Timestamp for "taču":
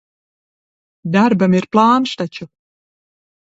2.23-2.49